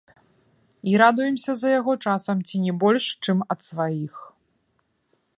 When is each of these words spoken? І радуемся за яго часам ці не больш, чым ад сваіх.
І 0.91 0.93
радуемся 1.01 1.51
за 1.59 1.69
яго 1.79 1.93
часам 2.11 2.41
ці 2.47 2.61
не 2.63 2.73
больш, 2.83 3.05
чым 3.27 3.37
ад 3.55 3.59
сваіх. 3.69 4.13